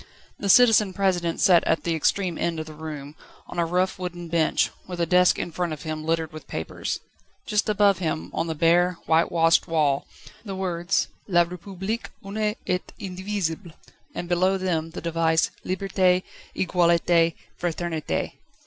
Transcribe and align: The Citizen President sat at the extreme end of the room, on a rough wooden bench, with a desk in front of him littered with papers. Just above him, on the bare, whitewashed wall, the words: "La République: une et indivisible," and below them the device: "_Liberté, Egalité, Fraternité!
The 0.39 0.49
Citizen 0.49 0.93
President 0.93 1.39
sat 1.39 1.63
at 1.65 1.83
the 1.83 1.93
extreme 1.93 2.35
end 2.39 2.59
of 2.59 2.65
the 2.65 2.73
room, 2.73 3.13
on 3.45 3.59
a 3.59 3.67
rough 3.67 3.99
wooden 3.99 4.29
bench, 4.29 4.71
with 4.87 4.99
a 4.99 5.05
desk 5.05 5.37
in 5.37 5.51
front 5.51 5.73
of 5.73 5.83
him 5.83 6.03
littered 6.03 6.33
with 6.33 6.47
papers. 6.47 7.01
Just 7.45 7.69
above 7.69 7.99
him, 7.99 8.31
on 8.33 8.47
the 8.47 8.55
bare, 8.55 8.97
whitewashed 9.05 9.67
wall, 9.67 10.07
the 10.43 10.55
words: 10.55 11.07
"La 11.27 11.45
République: 11.45 12.07
une 12.25 12.55
et 12.65 12.91
indivisible," 12.97 13.73
and 14.15 14.27
below 14.27 14.57
them 14.57 14.89
the 14.89 15.01
device: 15.01 15.51
"_Liberté, 15.63 16.23
Egalité, 16.55 17.35
Fraternité! 17.61 18.31